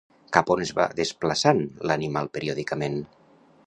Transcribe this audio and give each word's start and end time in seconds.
Cap 0.37 0.47
on 0.55 0.63
es 0.65 0.71
va 0.79 0.87
desplaçant 1.01 1.63
l'animal 1.91 2.35
periòdicament? 2.39 3.03